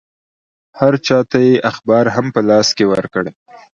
هر 0.79 0.93
چا 1.05 1.17
ته 1.29 1.37
یې 1.45 1.49
یو 1.57 1.65
اخبار 1.71 2.05
هم 2.15 2.25
په 2.35 2.41
لاس 2.49 2.67
کې 2.77 2.85
ورکړ. 2.91 3.23